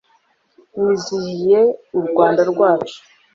mwizihiye 0.75 1.59
u 1.97 1.99
rwanda 2.07 2.41
rwacu 2.51 2.97